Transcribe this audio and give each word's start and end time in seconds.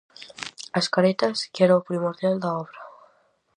As 0.79 0.87
caretas, 0.93 1.37
que 1.53 1.61
era 1.65 1.79
o 1.79 1.85
primordial 1.89 2.35
da 2.43 2.49
obra. 2.63 2.79